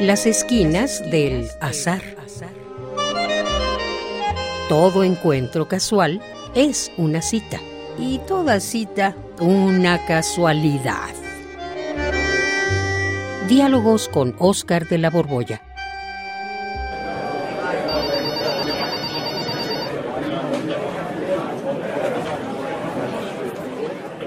Las 0.00 0.26
esquinas 0.26 1.02
del 1.10 1.48
azar. 1.60 2.00
Todo 4.68 5.02
encuentro 5.02 5.66
casual 5.66 6.20
es 6.54 6.92
una 6.96 7.20
cita 7.20 7.58
y 7.98 8.18
toda 8.28 8.60
cita 8.60 9.16
una 9.40 10.06
casualidad. 10.06 11.10
Diálogos 13.48 14.08
con 14.08 14.36
Oscar 14.38 14.86
de 14.86 14.98
la 14.98 15.10
Borbolla. 15.10 15.62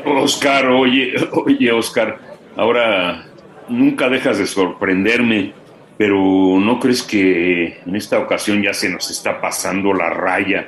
Oscar, 0.05 0.67
oye, 0.67 1.13
oye, 1.31 1.71
Oscar, 1.71 2.19
ahora 2.57 3.25
nunca 3.69 4.09
dejas 4.09 4.37
de 4.37 4.45
sorprenderme, 4.45 5.53
pero 5.97 6.17
¿no 6.17 6.79
crees 6.79 7.03
que 7.03 7.81
en 7.85 7.95
esta 7.95 8.19
ocasión 8.19 8.61
ya 8.61 8.73
se 8.73 8.89
nos 8.89 9.09
está 9.11 9.39
pasando 9.39 9.93
la 9.93 10.09
raya 10.09 10.67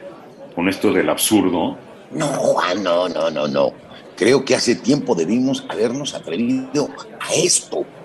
con 0.56 0.70
esto 0.70 0.92
del 0.92 1.10
absurdo? 1.10 1.78
No, 2.12 2.28
Juan, 2.28 2.84
no, 2.84 3.10
no, 3.10 3.30
no, 3.32 3.48
no. 3.48 3.74
Creo 4.16 4.46
que 4.46 4.56
hace 4.56 4.76
tiempo 4.76 5.16
debimos 5.16 5.66
habernos 5.70 6.14
atrevido 6.14 6.90
a 7.20 7.34
esto. 7.34 7.86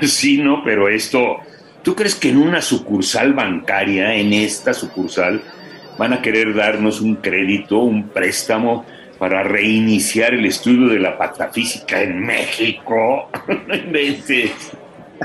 Sí, 0.00 0.38
no, 0.38 0.62
pero 0.62 0.88
esto, 0.88 1.38
¿tú 1.82 1.96
crees 1.96 2.14
que 2.14 2.28
en 2.28 2.36
una 2.36 2.62
sucursal 2.62 3.32
bancaria, 3.32 4.14
en 4.14 4.32
esta 4.32 4.72
sucursal, 4.72 5.42
van 5.98 6.12
a 6.12 6.22
querer 6.22 6.54
darnos 6.54 7.00
un 7.00 7.16
crédito, 7.16 7.78
un 7.78 8.08
préstamo 8.10 8.86
para 9.18 9.42
reiniciar 9.42 10.34
el 10.34 10.46
estudio 10.46 10.86
de 10.86 11.00
la 11.00 11.18
patafísica 11.18 12.00
en 12.00 12.20
México? 12.20 13.28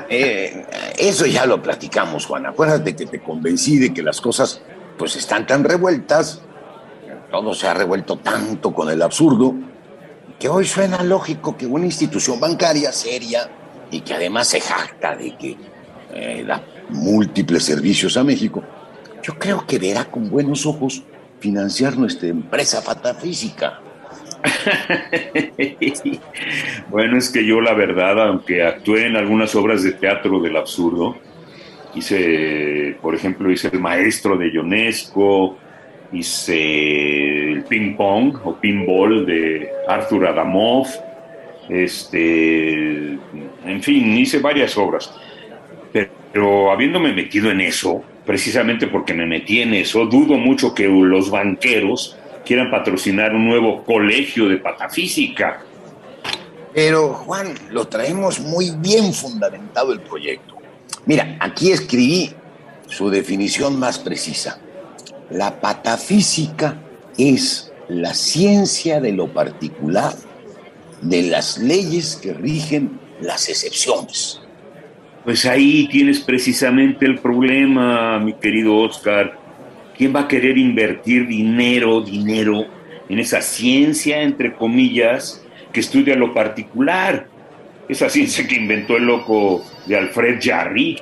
eh, 0.09 0.66
eso 0.97 1.25
ya 1.25 1.45
lo 1.45 1.61
platicamos, 1.61 2.25
Juan. 2.25 2.45
Acuérdate 2.45 2.95
que 2.95 3.05
te 3.05 3.22
convencí 3.22 3.77
de 3.77 3.94
que 3.94 4.02
las 4.02 4.22
cosas 4.22 4.61
pues 4.97 5.16
están 5.16 5.45
tan 5.47 5.63
revueltas, 5.63 6.41
todo 7.31 7.53
se 7.53 7.67
ha 7.67 7.73
revuelto 7.73 8.17
tanto 8.17 8.73
con 8.73 8.89
el 8.89 9.02
absurdo, 9.02 9.55
que 10.39 10.49
hoy 10.49 10.66
suena 10.66 11.03
lógico 11.03 11.58
que 11.58 11.66
una 11.66 11.86
institución 11.86 12.39
bancaria 12.39 12.91
seria 12.91 13.49
y 13.89 14.02
que 14.02 14.14
además 14.14 14.47
se 14.47 14.61
jacta 14.61 15.16
de 15.16 15.36
que 15.38 15.58
eh, 16.14 16.44
da 16.45 16.61
múltiples 16.89 17.64
servicios 17.64 18.17
a 18.17 18.23
México, 18.23 18.64
yo 19.23 19.38
creo 19.39 19.66
que 19.66 19.80
verá 19.80 20.05
con 20.05 20.30
buenos 20.30 20.66
ojos 20.66 21.03
financiar 21.39 21.97
nuestra 21.97 22.30
empresa 22.30 22.83
patafísica. 22.83 23.80
bueno, 26.89 27.17
es 27.17 27.30
que 27.30 27.45
yo 27.45 27.61
la 27.61 27.73
verdad, 27.73 28.27
aunque 28.27 28.63
actué 28.63 29.08
en 29.08 29.16
algunas 29.16 29.55
obras 29.55 29.83
de 29.83 29.94
teatro 29.94 30.39
del 30.39 30.58
absurdo, 30.58 31.17
hice, 31.95 32.97
por 33.02 33.16
ejemplo, 33.16 33.52
hice 33.52 33.69
El 33.71 33.80
Maestro 33.80 34.38
de 34.38 34.52
Ionesco, 34.52 35.58
hice 36.11 37.52
el 37.52 37.64
Ping 37.64 37.95
Pong 37.95 38.36
o 38.44 38.55
Pinball 38.55 39.25
de 39.25 39.69
Arthur 39.88 40.27
Adamov, 40.27 40.88
este, 41.69 43.17
en 43.66 43.81
fin, 43.81 44.17
hice 44.17 44.39
varias 44.39 44.77
obras. 44.77 45.14
Pero 45.91 46.71
habiéndome 46.71 47.14
metido 47.14 47.52
en 47.52 47.61
eso, 47.61 48.03
precisamente 48.25 48.88
porque 48.88 49.14
me 49.14 49.25
metí 49.25 49.61
en 49.61 49.73
eso, 49.73 50.05
dudo 50.05 50.38
mucho 50.38 50.73
que 50.73 50.88
los 50.88 51.30
banqueros 51.30 52.17
quieran 52.45 52.69
patrocinar 52.69 53.33
un 53.33 53.47
nuevo 53.47 53.83
colegio 53.83 54.47
de 54.49 54.58
patafísica. 54.58 55.61
Pero 56.73 57.13
Juan, 57.13 57.53
lo 57.72 57.88
traemos 57.88 58.39
muy 58.39 58.72
bien 58.77 59.13
fundamentado 59.13 59.94
el 59.94 59.99
proyecto. 60.02 60.58
Mira, 61.05 61.37
aquí 61.39 61.71
escribí 61.71 62.32
su 62.87 63.09
definición 63.09 63.80
más 63.80 63.99
precisa. 63.99 64.59
La 65.30 65.59
patafísica 65.59 66.82
es 67.17 67.71
la 67.87 68.14
ciencia 68.14 68.99
de 69.02 69.11
lo 69.11 69.27
particular, 69.27 70.14
de 71.02 71.23
las 71.23 71.58
leyes 71.58 72.15
que 72.15 72.33
rigen 72.33 72.99
las 73.21 73.49
excepciones. 73.49 74.39
Pues 75.23 75.45
ahí 75.45 75.87
tienes 75.89 76.20
precisamente 76.20 77.05
el 77.05 77.20
problema, 77.20 78.20
mi 78.20 78.33
querido 78.33 78.77
Oscar. 78.77 79.42
¿Quién 79.98 80.15
va 80.15 80.21
a 80.21 80.27
querer 80.27 80.58
invertir 80.58 81.27
dinero, 81.27 82.02
dinero 82.02 82.65
en 83.09 83.20
esa 83.20 83.42
ciencia, 83.42 84.21
entre 84.21 84.55
comillas, 84.55 85.42
que 85.71 85.80
estudia 85.80 86.15
lo 86.15 86.33
particular? 86.33 87.27
Esa 87.87 88.09
ciencia 88.09 88.48
que 88.48 88.55
inventó 88.55 88.98
el 88.98 89.05
loco 89.05 89.64
de 89.86 89.98
Alfred 89.98 90.39
Jarry. 90.42 90.99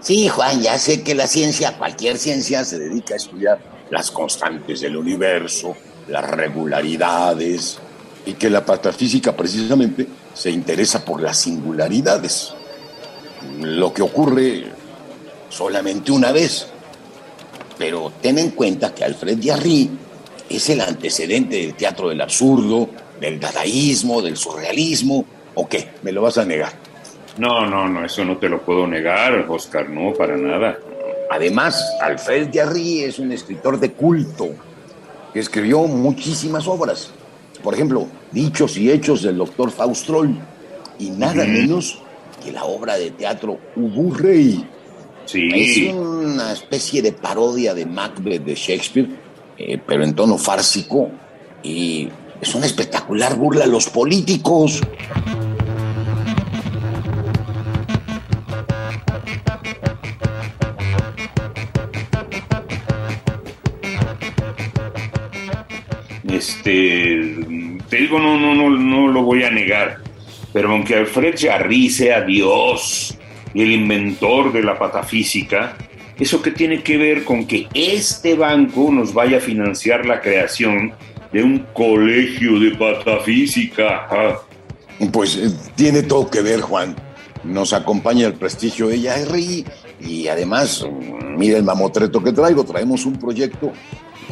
Sí, 0.00 0.28
Juan, 0.28 0.62
ya 0.62 0.78
sé 0.78 1.02
que 1.02 1.14
la 1.14 1.26
ciencia, 1.26 1.76
cualquier 1.76 2.18
ciencia, 2.18 2.64
se 2.64 2.78
dedica 2.78 3.14
a 3.14 3.16
estudiar 3.16 3.58
las 3.90 4.10
constantes 4.10 4.80
del 4.80 4.96
universo, 4.96 5.76
las 6.08 6.28
regularidades, 6.30 7.78
y 8.26 8.34
que 8.34 8.50
la 8.50 8.64
patafísica 8.64 9.36
precisamente 9.36 10.06
se 10.32 10.50
interesa 10.50 11.04
por 11.04 11.20
las 11.20 11.38
singularidades. 11.38 12.54
Lo 13.60 13.92
que 13.92 14.02
ocurre 14.02 14.64
solamente 15.50 16.10
una 16.10 16.32
vez, 16.32 16.68
pero 17.78 18.12
ten 18.20 18.38
en 18.38 18.50
cuenta 18.50 18.94
que 18.94 19.04
Alfred 19.04 19.38
Jarry 19.42 19.90
es 20.48 20.70
el 20.70 20.80
antecedente 20.80 21.56
del 21.56 21.74
teatro 21.74 22.08
del 22.08 22.20
absurdo, 22.20 22.88
del 23.20 23.40
dadaísmo, 23.40 24.22
del 24.22 24.36
surrealismo. 24.36 25.24
¿O 25.54 25.68
qué? 25.68 25.90
¿Me 26.02 26.12
lo 26.12 26.22
vas 26.22 26.38
a 26.38 26.44
negar? 26.44 26.72
No, 27.38 27.66
no, 27.66 27.88
no, 27.88 28.04
eso 28.04 28.24
no 28.24 28.36
te 28.36 28.48
lo 28.48 28.64
puedo 28.64 28.86
negar, 28.86 29.46
Oscar, 29.48 29.88
no, 29.88 30.12
para 30.12 30.36
nada. 30.36 30.78
Además, 31.30 31.82
Alfred 32.00 32.50
Jarry 32.52 33.02
es 33.02 33.18
un 33.18 33.32
escritor 33.32 33.80
de 33.80 33.92
culto 33.92 34.50
que 35.32 35.40
escribió 35.40 35.80
muchísimas 35.86 36.68
obras. 36.68 37.10
Por 37.62 37.74
ejemplo, 37.74 38.06
Dichos 38.30 38.76
y 38.76 38.90
Hechos 38.90 39.22
del 39.22 39.38
doctor 39.38 39.70
Faustrol 39.70 40.36
y 40.98 41.10
nada 41.10 41.44
menos 41.44 41.98
que 42.44 42.52
la 42.52 42.64
obra 42.64 42.96
de 42.96 43.10
teatro 43.10 43.58
Ubu 43.74 44.14
Rey 44.14 44.64
Sí. 45.26 45.48
es 45.54 45.94
una 45.94 46.52
especie 46.52 47.02
de 47.02 47.12
parodia 47.12 47.74
de 47.74 47.86
Macbeth 47.86 48.44
de 48.44 48.54
Shakespeare, 48.54 49.08
eh, 49.58 49.78
pero 49.86 50.04
en 50.04 50.14
tono 50.14 50.38
fársico, 50.38 51.10
y 51.62 52.08
es 52.40 52.54
una 52.54 52.66
espectacular 52.66 53.36
burla 53.36 53.64
a 53.64 53.66
los 53.66 53.88
políticos. 53.88 54.80
Este, 66.28 67.36
te 67.88 67.96
digo, 67.96 68.18
no, 68.18 68.38
no, 68.38 68.54
no, 68.54 68.68
no 68.70 69.08
lo 69.08 69.22
voy 69.22 69.44
a 69.44 69.50
negar, 69.50 69.98
pero 70.52 70.70
aunque 70.72 70.96
Alfred 70.96 71.36
Jarry 71.38 71.88
sea 71.88 72.20
Dios 72.22 73.13
el 73.62 73.72
inventor 73.72 74.52
de 74.52 74.62
la 74.62 74.78
patafísica, 74.78 75.76
¿eso 76.18 76.42
qué 76.42 76.50
tiene 76.50 76.82
que 76.82 76.96
ver 76.96 77.24
con 77.24 77.46
que 77.46 77.68
este 77.74 78.34
banco 78.34 78.90
nos 78.90 79.14
vaya 79.14 79.38
a 79.38 79.40
financiar 79.40 80.06
la 80.06 80.20
creación 80.20 80.92
de 81.32 81.42
un 81.42 81.66
colegio 81.72 82.58
de 82.60 82.72
patafísica? 82.72 84.06
Ah, 84.10 84.38
Pues 85.12 85.36
eh, 85.36 85.50
tiene 85.74 86.02
todo 86.02 86.30
que 86.30 86.42
ver, 86.42 86.60
Juan. 86.60 86.94
Nos 87.42 87.72
acompaña 87.72 88.26
el 88.26 88.34
prestigio 88.34 88.88
de 88.88 89.02
Jarry 89.02 89.64
y 90.00 90.28
además, 90.28 90.86
mira 91.36 91.58
el 91.58 91.64
mamotreto 91.64 92.22
que 92.22 92.32
traigo. 92.32 92.64
Traemos 92.64 93.04
un 93.04 93.18
proyecto 93.18 93.72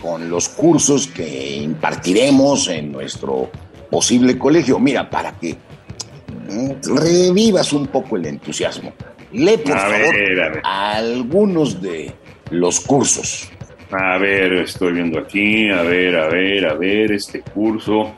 con 0.00 0.31
los 0.31 0.49
cursos 0.49 1.06
que 1.06 1.56
impartiremos 1.56 2.69
en 2.69 2.93
nuestro 2.93 3.50
posible 3.91 4.38
colegio. 4.38 4.79
Mira, 4.79 5.11
para 5.11 5.32
que 5.38 5.55
mm, 5.55 6.96
revivas 6.96 7.73
un 7.73 7.87
poco 7.88 8.17
el 8.17 8.26
entusiasmo. 8.26 8.93
Lee, 9.32 9.56
por 9.58 9.73
A 9.73 9.81
favor, 9.81 10.14
ver, 10.14 10.40
a 10.43 10.49
ver. 10.50 10.61
algunos 10.64 11.81
de 11.81 12.12
los 12.50 12.81
cursos. 12.81 13.50
A 13.90 14.19
ver, 14.19 14.52
estoy 14.55 14.93
viendo 14.94 15.19
aquí, 15.19 15.69
a 15.70 15.82
ver, 15.82 16.17
a 16.17 16.29
ver, 16.29 16.67
a 16.67 16.75
ver, 16.75 17.12
este 17.12 17.40
curso, 17.43 18.14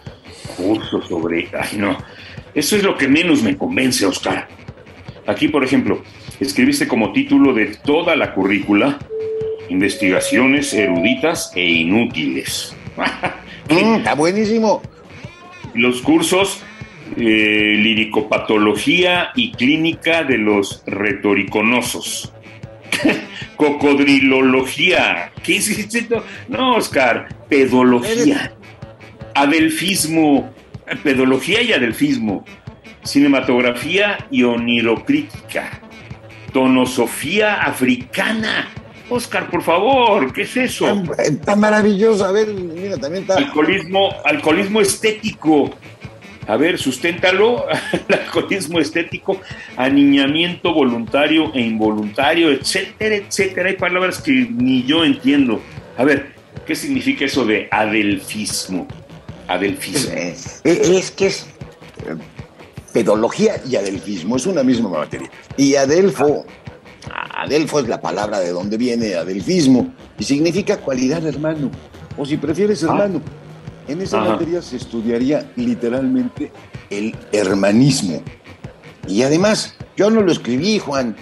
curso 0.57 1.03
sobre... 1.03 1.49
Ay, 1.59 1.79
no, 1.79 1.97
eso 2.55 2.77
es 2.77 2.83
lo 2.85 2.97
que 2.97 3.09
menos 3.09 3.43
me 3.43 3.57
convence, 3.57 4.07
Oscar. 4.07 4.47
Aquí, 5.27 5.49
por 5.49 5.65
ejemplo, 5.65 6.03
escribiste 6.39 6.87
como 6.87 7.13
título 7.13 7.53
de 7.55 7.67
toda 7.85 8.15
la 8.15 8.35
currícula, 8.35 8.99
investigaciones 9.69 10.73
eruditas 10.75 11.53
e 11.55 11.65
inútiles. 11.65 12.75
Mm, 13.71 13.95
está 13.95 14.15
buenísimo. 14.15 14.83
Los 15.73 16.03
cursos, 16.03 16.63
eh, 17.17 17.77
liricopatología 17.79 19.31
y 19.37 19.53
clínica 19.53 20.25
de 20.25 20.39
los 20.39 20.83
retoriconosos. 20.87 22.33
Cocodrilología. 23.57 25.31
¿Qué 25.43 25.57
es 25.57 25.69
esto? 25.69 26.25
No, 26.49 26.77
Oscar, 26.77 27.29
pedología. 27.49 28.53
Adelfismo. 29.35 30.53
Pedología 31.03 31.63
y 31.63 31.73
adelfismo. 31.73 32.45
Cinematografía 33.03 34.19
y 34.31 34.43
onirocrítica. 34.43 35.81
tonosofía 36.53 37.63
africana. 37.63 38.69
Oscar, 39.11 39.51
por 39.51 39.63
favor, 39.63 40.33
¿qué 40.33 40.43
es 40.43 40.57
eso? 40.57 41.03
Está 41.19 41.55
maravilloso. 41.57 42.25
A 42.25 42.33
ver, 42.33 42.49
mira, 42.49 42.97
también 42.97 43.23
está. 43.23 43.37
Alcoholismo, 43.37 44.15
alcoholismo 44.25 44.81
estético. 44.81 45.71
A 46.47 46.57
ver, 46.57 46.79
susténtalo. 46.79 47.67
alcoholismo 48.09 48.81
estético, 48.81 49.41
aniñamiento 49.77 50.73
voluntario 50.73 51.53
e 51.55 51.61
involuntario, 51.61 52.51
etcétera, 52.51 53.17
etcétera. 53.17 53.69
Hay 53.71 53.77
palabras 53.77 54.21
que 54.21 54.33
ni 54.33 54.85
yo 54.85 55.05
entiendo. 55.05 55.61
A 55.97 56.05
ver, 56.05 56.33
¿qué 56.67 56.75
significa 56.75 57.25
eso 57.25 57.45
de 57.45 57.69
adelfismo? 57.71 58.87
Adelfismo. 59.47 60.13
Es 60.65 61.11
que 61.11 61.27
es 61.27 61.47
pedología 62.95 63.61
y 63.69 63.77
adelfismo, 63.77 64.37
es 64.37 64.47
una 64.47 64.63
misma 64.63 64.89
materia. 64.89 65.29
Y 65.57 65.75
adelfo, 65.75 66.47
adelfo 67.11 67.81
es 67.81 67.89
la 67.89 68.01
palabra 68.01 68.39
de 68.39 68.51
donde 68.51 68.77
viene 68.79 69.15
adelfismo, 69.15 69.93
y 70.19 70.25
significa 70.25 70.79
cualidad 70.79 71.27
hermano, 71.27 71.71
o 72.17 72.25
si 72.25 72.37
prefieres 72.37 72.85
ah. 72.85 73.11
En 73.89 74.01
esa 74.01 74.21
materia 74.21 74.63
se 74.63 74.77
estudiaría 74.77 75.51
literalmente 75.57 76.51
el 76.91 77.15
hermanismo. 77.33 78.23
Y 79.07 79.23
además, 79.23 79.77
yo 79.97 80.11
no 80.11 80.23
lo 80.23 80.33
escribí, 80.33 80.79
Juan. 80.79 81.17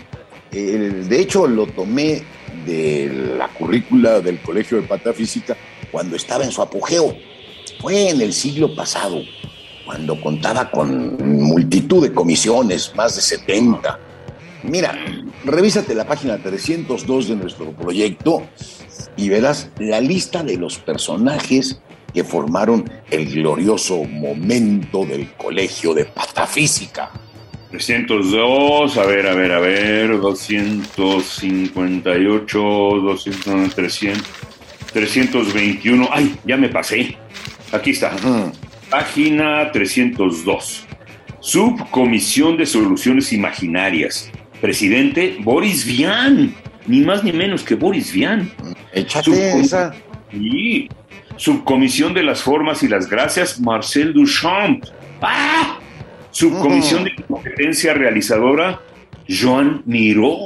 de 0.50 1.20
hecho, 1.20 1.46
lo 1.46 1.66
tomé 1.66 2.22
de 2.66 3.34
la 3.38 3.48
currícula 3.48 4.20
del 4.20 4.40
Colegio 4.40 4.80
de 4.80 4.86
Patafísica 4.86 5.56
cuando 5.90 6.16
estaba 6.16 6.44
en 6.44 6.52
su 6.52 6.62
apogeo. 6.62 7.16
Fue 7.80 8.10
en 8.10 8.20
el 8.20 8.32
siglo 8.32 8.74
pasado 8.74 9.20
cuando 9.84 10.20
contaba 10.20 10.70
con 10.70 11.16
multitud 11.16 12.02
de 12.02 12.12
comisiones, 12.12 12.92
más 12.94 13.16
de 13.16 13.22
70. 13.22 13.98
Mira, 14.62 14.96
revísate 15.44 15.94
la 15.94 16.06
página 16.06 16.38
302 16.38 17.28
de 17.28 17.36
nuestro 17.36 17.72
proyecto 17.72 18.42
y 19.16 19.28
verás 19.28 19.70
la 19.78 20.00
lista 20.00 20.44
de 20.44 20.56
los 20.56 20.78
personajes 20.78 21.80
que 22.12 22.24
formaron 22.24 22.90
el 23.10 23.32
glorioso 23.32 24.02
momento 24.04 25.04
del 25.04 25.32
Colegio 25.32 25.94
de 25.94 26.04
Patafísica. 26.04 27.10
302, 27.70 28.98
a 28.98 29.06
ver, 29.06 29.26
a 29.26 29.34
ver, 29.34 29.52
a 29.52 29.60
ver, 29.60 30.20
258, 30.20 32.58
200, 32.58 33.74
300, 33.74 34.22
321, 34.92 36.08
ay, 36.12 36.36
ya 36.44 36.58
me 36.58 36.68
pasé. 36.68 37.16
Aquí 37.72 37.92
está. 37.92 38.14
Página 38.90 39.72
302. 39.72 40.84
Subcomisión 41.40 42.58
de 42.58 42.66
Soluciones 42.66 43.32
Imaginarias. 43.32 44.30
Presidente 44.60 45.38
Boris 45.40 45.86
Vian. 45.86 46.54
Ni 46.86 47.00
más 47.00 47.24
ni 47.24 47.32
menos 47.32 47.62
que 47.62 47.74
Boris 47.74 48.12
Vian. 48.12 48.52
Échate 48.92 49.58
esa. 49.58 49.94
Sí. 50.30 50.90
Subcomisión 51.42 52.14
de 52.14 52.22
las 52.22 52.40
Formas 52.40 52.84
y 52.84 52.88
las 52.88 53.10
Gracias, 53.10 53.58
Marcel 53.58 54.12
Duchamp. 54.12 54.84
¡Ah! 55.20 55.76
Subcomisión 56.30 57.02
de 57.02 57.16
Competencia 57.26 57.94
Realizadora, 57.94 58.80
Joan 59.28 59.82
Miró. 59.84 60.36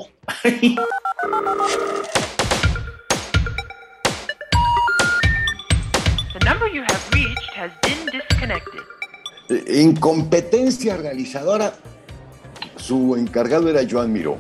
En 9.50 9.96
competencia 9.96 10.96
realizadora, 10.96 11.74
su 12.76 13.16
encargado 13.16 13.68
era 13.68 13.82
Joan 13.86 14.14
Miró. 14.14 14.38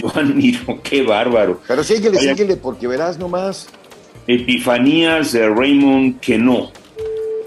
Joan 0.00 0.36
Miró, 0.36 0.82
qué 0.82 1.02
bárbaro. 1.02 1.60
Pero 1.68 1.84
síguele, 1.84 2.18
síguele, 2.18 2.56
porque 2.56 2.88
verás 2.88 3.20
nomás. 3.20 3.68
Epifanías 4.30 5.32
de 5.32 5.48
Raymond 5.48 6.20
Queneau. 6.20 6.70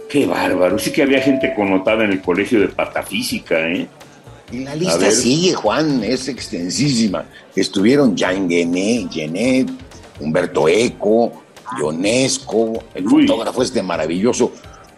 Qué 0.10 0.26
bárbaro. 0.26 0.78
Sí 0.78 0.92
que 0.92 1.04
había 1.04 1.22
gente 1.22 1.54
connotada 1.56 2.04
en 2.04 2.12
el 2.12 2.22
colegio 2.22 2.60
de 2.60 2.68
patafísica, 2.68 3.58
¿eh? 3.70 3.88
Y 4.52 4.60
la 4.60 4.76
lista 4.76 5.10
sigue, 5.10 5.54
Juan, 5.54 6.04
es 6.04 6.28
extensísima. 6.28 7.24
Estuvieron 7.56 8.18
Jean 8.18 8.50
Genet, 8.50 9.10
Genet, 9.10 9.70
Humberto 10.20 10.68
Eco, 10.68 11.44
Ionesco, 11.80 12.84
el 12.94 13.10
fotógrafo 13.10 13.64
este 13.64 13.82
maravilloso 13.82 14.52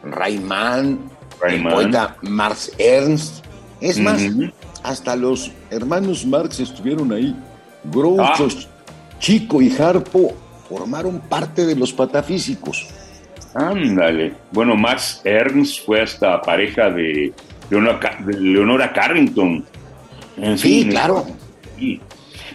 Rayman, 0.03 0.99
el 1.47 1.63
poeta 1.63 2.17
Marx 2.23 2.71
Ernst. 2.79 3.45
Es 3.79 3.99
más, 3.99 4.19
hasta 4.81 5.15
los 5.15 5.51
hermanos 5.69 6.25
Marx 6.25 6.59
estuvieron 6.59 7.13
ahí. 7.13 7.35
Groucho, 7.83 8.47
ah. 8.49 9.17
Chico 9.19 9.61
y 9.61 9.71
Harpo 9.71 10.33
formaron 10.67 11.19
parte 11.19 11.65
de 11.65 11.75
los 11.75 11.93
patafísicos. 11.93 12.87
Ándale. 13.53 14.33
Bueno, 14.51 14.75
Max 14.75 15.21
Ernst 15.23 15.85
fue 15.85 16.01
hasta 16.01 16.41
pareja 16.41 16.89
de 16.89 17.33
Leonora, 17.69 18.91
Carrington. 18.91 19.65
sí, 20.57 20.87
claro. 20.89 21.25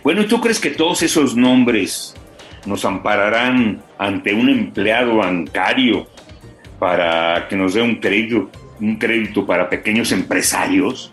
Bueno, 0.03 0.23
¿y 0.23 0.27
tú 0.27 0.41
crees 0.41 0.61
que 0.61 0.71
todos 0.71 1.03
esos 1.03 1.37
nombres 1.37 2.15
nos 2.67 2.85
ampararán 2.85 3.83
ante 3.99 4.35
un 4.35 4.49
empleado 4.49 5.17
bancario 5.17 6.07
para 6.79 7.49
que 7.49 7.57
nos 7.57 7.75
dé 7.75 7.83
un 7.83 7.97
crédito, 7.97 8.51
un 8.81 8.97
crédito 8.97 9.47
para 9.47 9.69
pequeños 9.69 10.13
empresarios? 10.13 11.11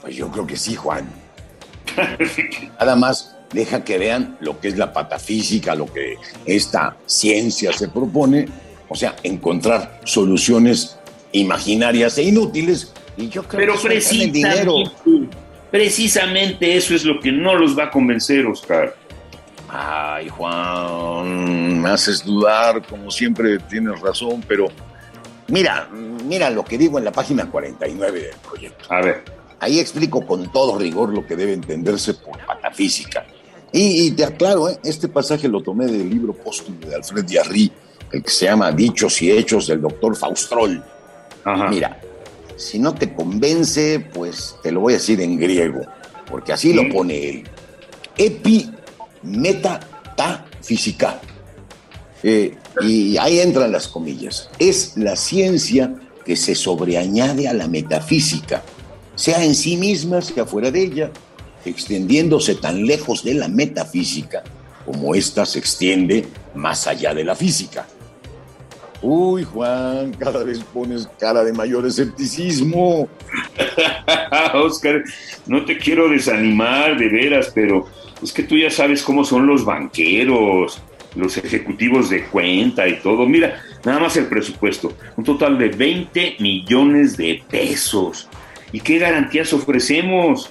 Pues 0.00 0.16
yo 0.16 0.30
creo 0.30 0.46
que 0.46 0.56
sí, 0.56 0.74
Juan. 0.74 1.08
Nada 2.78 2.96
más 2.96 3.37
deja 3.52 3.84
que 3.84 3.98
vean 3.98 4.36
lo 4.40 4.60
que 4.60 4.68
es 4.68 4.76
la 4.76 4.92
patafísica, 4.92 5.74
lo 5.74 5.86
que 5.86 6.16
esta 6.44 6.96
ciencia 7.06 7.72
se 7.72 7.88
propone, 7.88 8.46
o 8.88 8.94
sea, 8.94 9.16
encontrar 9.22 10.00
soluciones 10.04 10.98
imaginarias 11.32 12.18
e 12.18 12.24
inútiles. 12.24 12.92
Y 13.16 13.28
yo 13.28 13.42
creo 13.42 13.60
Pero 13.60 13.80
precisamente, 13.80 14.90
precisamente 15.70 16.76
eso 16.76 16.94
es 16.94 17.04
lo 17.04 17.20
que 17.20 17.32
no 17.32 17.54
los 17.54 17.78
va 17.78 17.84
a 17.84 17.90
convencer, 17.90 18.46
Oscar. 18.46 18.94
Ay, 19.68 20.28
Juan, 20.28 21.80
me 21.80 21.90
haces 21.90 22.24
dudar, 22.24 22.86
como 22.86 23.10
siempre 23.10 23.58
tienes 23.58 24.00
razón, 24.00 24.42
pero 24.48 24.68
mira, 25.48 25.88
mira 26.24 26.48
lo 26.48 26.64
que 26.64 26.78
digo 26.78 26.98
en 26.98 27.04
la 27.04 27.12
página 27.12 27.50
49 27.50 28.20
del 28.20 28.36
proyecto. 28.36 28.86
A 28.88 29.02
ver. 29.02 29.24
Ahí 29.60 29.80
explico 29.80 30.24
con 30.24 30.50
todo 30.52 30.78
rigor 30.78 31.12
lo 31.12 31.26
que 31.26 31.36
debe 31.36 31.52
entenderse 31.52 32.14
por 32.14 32.38
patafísica. 32.46 33.26
Y, 33.72 34.10
te 34.12 34.24
aclaro, 34.24 34.68
¿eh? 34.68 34.78
este 34.82 35.08
pasaje 35.08 35.46
lo 35.46 35.62
tomé 35.62 35.86
del 35.86 36.08
libro 36.08 36.32
póstumo 36.32 36.78
de 36.80 36.94
Alfred 36.94 37.24
Diarry, 37.24 37.70
el 38.12 38.22
que 38.22 38.30
se 38.30 38.46
llama 38.46 38.72
Dichos 38.72 39.20
y 39.20 39.30
Hechos 39.30 39.66
del 39.66 39.82
doctor 39.82 40.16
Faustrol. 40.16 40.82
Mira, 41.70 42.00
si 42.56 42.78
no 42.78 42.94
te 42.94 43.14
convence, 43.14 44.00
pues 44.12 44.56
te 44.62 44.72
lo 44.72 44.80
voy 44.80 44.94
a 44.94 44.96
decir 44.96 45.20
en 45.20 45.38
griego, 45.38 45.82
porque 46.30 46.52
así 46.52 46.72
lo 46.72 46.88
pone 46.88 47.28
él. 47.28 47.44
Epi 48.16 48.70
meta 49.22 49.80
ta 50.16 50.46
física. 50.62 51.20
Eh, 52.22 52.56
y 52.80 53.16
ahí 53.16 53.40
entran 53.40 53.70
las 53.70 53.88
comillas. 53.88 54.50
Es 54.58 54.96
la 54.96 55.14
ciencia 55.14 55.94
que 56.24 56.36
se 56.36 56.54
sobreañade 56.54 57.48
a 57.48 57.54
la 57.54 57.68
metafísica, 57.68 58.62
sea 59.14 59.44
en 59.44 59.54
sí 59.54 59.76
misma, 59.76 60.20
sea 60.20 60.44
fuera 60.44 60.70
de 60.70 60.82
ella, 60.82 61.10
extendiéndose 61.64 62.54
tan 62.56 62.86
lejos 62.86 63.24
de 63.24 63.34
la 63.34 63.48
metafísica 63.48 64.42
como 64.84 65.14
ésta 65.14 65.44
se 65.44 65.58
extiende 65.58 66.26
más 66.54 66.86
allá 66.86 67.12
de 67.12 67.24
la 67.24 67.34
física. 67.34 67.86
Uy, 69.02 69.44
Juan, 69.44 70.12
cada 70.18 70.42
vez 70.42 70.60
pones 70.60 71.08
cara 71.20 71.44
de 71.44 71.52
mayor 71.52 71.86
escepticismo. 71.86 73.08
Oscar, 74.54 75.04
no 75.46 75.64
te 75.64 75.78
quiero 75.78 76.08
desanimar 76.08 76.98
de 76.98 77.08
veras, 77.08 77.52
pero 77.54 77.86
es 78.22 78.32
que 78.32 78.42
tú 78.42 78.56
ya 78.56 78.70
sabes 78.70 79.02
cómo 79.02 79.24
son 79.24 79.46
los 79.46 79.64
banqueros, 79.64 80.80
los 81.14 81.36
ejecutivos 81.36 82.10
de 82.10 82.24
cuenta 82.24 82.88
y 82.88 82.98
todo. 83.00 83.26
Mira, 83.26 83.62
nada 83.84 84.00
más 84.00 84.16
el 84.16 84.26
presupuesto, 84.26 84.92
un 85.16 85.22
total 85.22 85.58
de 85.58 85.68
20 85.68 86.36
millones 86.40 87.16
de 87.16 87.42
pesos. 87.48 88.26
¿Y 88.72 88.80
qué 88.80 88.98
garantías 88.98 89.52
ofrecemos? 89.52 90.50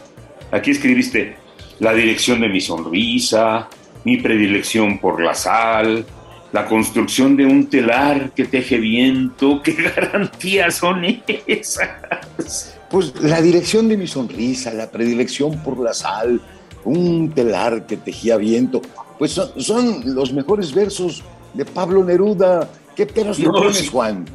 Aquí 0.52 0.72
escribiste 0.72 1.36
la 1.80 1.94
dirección 1.94 2.42
de 2.42 2.50
mi 2.50 2.62
sonrisa, 2.62 3.68
mi 4.04 4.18
predilección 4.18 5.00
por 5.00 5.22
la 5.22 5.36
sal, 5.36 6.06
la 6.54 6.66
construcción 6.66 7.36
de 7.36 7.46
un 7.46 7.68
telar 7.68 8.32
que 8.32 8.46
teje 8.46 8.78
viento. 8.78 9.62
¿Qué 9.64 9.74
garantías 9.74 10.76
son 10.76 11.04
esas? 11.46 12.78
Pues 12.90 13.14
la 13.22 13.42
dirección 13.42 13.90
de 13.90 13.98
mi 13.98 14.08
sonrisa, 14.08 14.74
la 14.74 14.90
predilección 14.90 15.62
por 15.64 15.80
la 15.80 15.94
sal, 15.94 16.42
un 16.86 17.32
telar 17.32 17.86
que 17.86 17.98
tejía 17.98 18.38
viento. 18.38 18.82
Pues 19.20 19.32
son, 19.58 20.16
los 20.16 20.32
mejores 20.32 20.74
versos 20.74 21.24
de 21.54 21.66
Pablo 21.66 22.04
Neruda. 22.04 22.70
¿Qué 22.96 23.06
pelos 23.06 23.40
no, 23.40 23.52
pones, 23.52 23.90
Juan? 23.90 24.26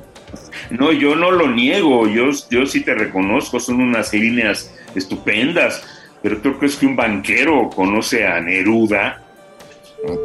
No, 0.71 0.93
yo 0.93 1.15
no 1.15 1.31
lo 1.31 1.51
niego, 1.51 2.07
yo, 2.07 2.31
yo 2.51 2.67
sí 2.67 2.83
te 2.83 2.95
reconozco, 2.95 3.59
son 3.59 3.81
unas 3.81 4.13
líneas 4.13 4.73
estupendas. 4.95 5.83
Pero 6.23 6.41
¿tú 6.41 6.57
crees 6.59 6.77
que 6.77 6.87
un 6.87 6.97
banquero 6.97 7.69
conoce 7.71 8.25
a 8.25 8.41
Neruda? 8.41 9.23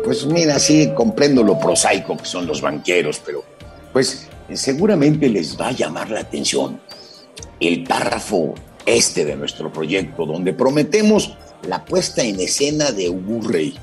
Pues 0.04 0.26
mira, 0.26 0.60
sí, 0.60 0.92
comprendo 0.96 1.44
lo 1.44 1.60
prosaico 1.60 2.16
que 2.18 2.26
son 2.26 2.48
los 2.48 2.62
banqueros, 2.62 3.22
pero 3.26 3.44
pues 3.94 4.28
seguramente 4.54 5.30
les 5.30 5.60
va 5.60 5.70
a 5.70 5.72
llamar 5.72 6.10
la 6.10 6.22
atención 6.22 6.80
el 7.60 7.84
párrafo 7.84 8.56
este 8.86 9.26
de 9.26 9.36
nuestro 9.36 9.72
proyecto, 9.72 10.26
donde 10.26 10.54
prometemos 10.54 11.38
la 11.68 11.84
puesta 11.84 12.24
en 12.24 12.40
escena 12.40 12.92
de 12.92 13.10
Ubu 13.10 13.48
Rey. 13.48 13.78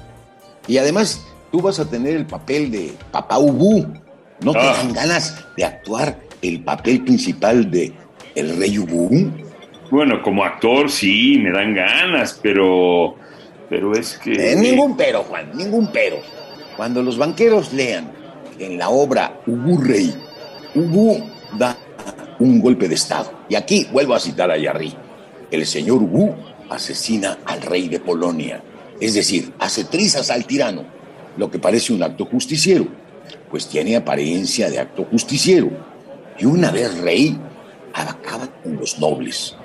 Y 0.66 0.78
además, 0.78 1.26
tú 1.52 1.60
vas 1.60 1.78
a 1.78 1.88
tener 1.88 2.16
el 2.16 2.26
papel 2.26 2.70
de 2.70 2.94
Papá 3.10 3.38
Ubu. 3.38 3.86
¿No 4.40 4.52
te 4.52 4.60
ah. 4.60 4.72
dan 4.72 4.92
ganas 4.92 5.36
de 5.56 5.64
actuar 5.64 6.18
el 6.42 6.64
papel 6.64 7.04
principal 7.04 7.70
de 7.70 7.92
el 8.34 8.56
Rey 8.56 8.78
Ubu? 8.78 9.30
Bueno, 9.94 10.20
como 10.22 10.44
actor 10.44 10.90
sí, 10.90 11.38
me 11.38 11.52
dan 11.52 11.72
ganas, 11.72 12.40
pero. 12.42 13.14
Pero 13.70 13.92
es 13.92 14.18
que. 14.18 14.32
Eh, 14.32 14.56
ningún 14.56 14.96
pero, 14.96 15.22
Juan, 15.22 15.52
ningún 15.54 15.86
pero. 15.92 16.16
Cuando 16.76 17.00
los 17.00 17.16
banqueros 17.16 17.72
lean 17.72 18.10
en 18.58 18.76
la 18.76 18.88
obra 18.88 19.38
Ubu 19.46 19.80
Rey, 19.80 20.12
Ubu 20.74 21.22
da 21.56 21.78
un 22.40 22.60
golpe 22.60 22.88
de 22.88 22.96
Estado. 22.96 23.30
Y 23.48 23.54
aquí 23.54 23.86
vuelvo 23.92 24.16
a 24.16 24.18
citar 24.18 24.50
a 24.50 24.58
Yarri. 24.58 24.92
El 25.52 25.64
señor 25.64 26.02
Wu 26.02 26.34
asesina 26.70 27.38
al 27.46 27.62
rey 27.62 27.86
de 27.86 28.00
Polonia, 28.00 28.64
es 29.00 29.14
decir, 29.14 29.52
hace 29.60 29.84
trizas 29.84 30.28
al 30.28 30.44
tirano, 30.44 30.84
lo 31.36 31.48
que 31.52 31.60
parece 31.60 31.92
un 31.92 32.02
acto 32.02 32.24
justiciero, 32.24 32.88
pues 33.48 33.68
tiene 33.68 33.94
apariencia 33.94 34.68
de 34.70 34.80
acto 34.80 35.04
justiciero. 35.04 35.70
Y 36.36 36.46
una 36.46 36.72
vez 36.72 36.98
rey, 36.98 37.38
acaba 37.92 38.48
con 38.60 38.74
los 38.74 38.98
nobles, 38.98 39.56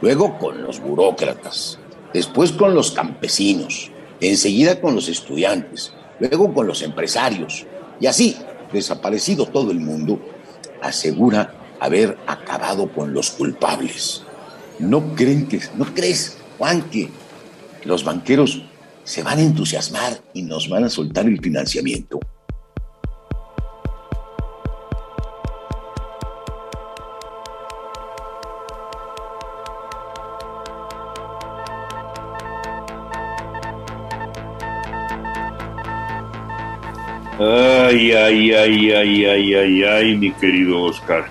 luego 0.00 0.38
con 0.38 0.62
los 0.62 0.80
burócratas, 0.80 1.78
después 2.12 2.52
con 2.52 2.74
los 2.74 2.92
campesinos, 2.92 3.90
enseguida 4.20 4.80
con 4.80 4.94
los 4.94 5.08
estudiantes, 5.08 5.92
luego 6.20 6.52
con 6.52 6.66
los 6.66 6.82
empresarios, 6.82 7.66
y 8.00 8.06
así, 8.06 8.36
desaparecido 8.72 9.46
todo 9.46 9.70
el 9.70 9.80
mundo, 9.80 10.20
asegura 10.82 11.54
haber 11.80 12.16
acabado 12.26 12.90
con 12.92 13.12
los 13.12 13.30
culpables. 13.30 14.22
¿No 14.78 15.14
creen 15.14 15.46
que, 15.46 15.60
no 15.76 15.84
crees, 15.94 16.36
Juan, 16.58 16.82
que 16.82 17.08
los 17.84 18.04
banqueros 18.04 18.62
se 19.04 19.22
van 19.22 19.38
a 19.38 19.42
entusiasmar 19.42 20.20
y 20.34 20.42
nos 20.42 20.68
van 20.68 20.84
a 20.84 20.90
soltar 20.90 21.26
el 21.26 21.40
financiamiento? 21.40 22.20
Ay, 37.38 38.12
ay, 38.12 38.52
ay, 38.52 38.92
ay, 38.92 39.24
ay, 39.24 39.54
ay, 39.54 39.84
ay, 39.84 40.16
mi 40.16 40.32
querido 40.32 40.82
Oscar. 40.82 41.26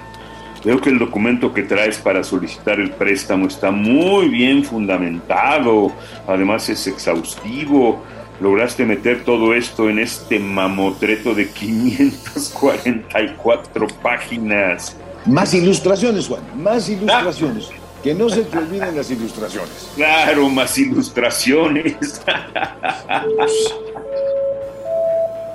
Veo 0.64 0.80
que 0.80 0.90
el 0.90 0.98
documento 1.00 1.54
que 1.54 1.64
traes 1.64 1.98
para 1.98 2.24
solicitar 2.24 2.80
el 2.80 2.92
préstamo 2.92 3.48
está 3.48 3.72
muy 3.72 4.30
bien 4.30 4.64
fundamentado, 4.64 5.92
además 6.26 6.70
es 6.70 6.88
exhaustivo. 6.88 8.02
Lograste 8.40 8.86
meter 8.86 9.26
todo 9.26 9.54
esto 9.54 9.90
en 9.90 10.00
este 10.00 10.40
mamotreto 10.40 11.36
de 11.36 11.50
544 11.52 13.88
páginas. 14.02 14.96
Más 15.26 15.54
ilustraciones, 15.54 16.28
Juan, 16.28 16.42
más 16.56 16.88
ilustraciones. 16.88 17.68
Que 18.02 18.14
no 18.14 18.30
se 18.30 18.44
te 18.44 18.58
olviden 18.58 18.96
las 18.96 19.12
ilustraciones. 19.12 19.92
Claro, 19.96 20.48
más 20.50 20.78
ilustraciones. 20.78 22.22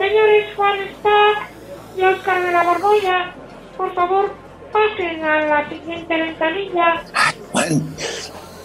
Señores 0.02 0.46
Juan 0.56 0.80
está 0.80 1.48
y 1.96 2.02
Oscar 2.02 2.44
de 2.44 2.50
la 2.50 2.64
Borgoya, 2.64 3.32
por 3.76 3.94
favor, 3.94 4.34
pasen 4.72 5.22
a 5.22 5.46
la 5.46 5.68
siguiente 5.68 6.20
ventanilla. 6.20 7.04
Ay, 7.14 7.36
Juan, 7.52 7.94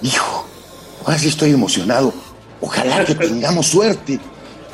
hijo, 0.01 0.47
ahora 1.05 1.19
sí 1.19 1.27
estoy 1.27 1.51
emocionado. 1.51 2.11
Ojalá 2.59 3.05
que 3.05 3.13
tengamos 3.27 3.67
suerte. 3.67 4.19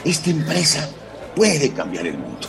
Esta 0.05 0.29
empresa 0.29 0.89
puede 1.35 1.73
cambiar 1.73 2.07
el 2.07 2.17
mundo. 2.17 2.47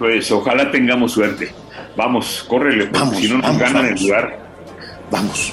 Pues 0.00 0.28
ojalá 0.32 0.72
tengamos 0.72 1.12
suerte. 1.12 1.54
Vamos, 1.96 2.44
córrele, 2.48 2.86
vamos, 2.86 3.16
si 3.16 3.28
no 3.28 3.38
nos 3.38 3.58
ganan 3.58 3.86
el 3.86 4.02
lugar. 4.02 4.40
Vamos. 5.08 5.52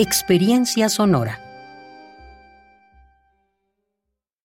Experiencia 0.00 0.88
Sonora. 0.88 1.49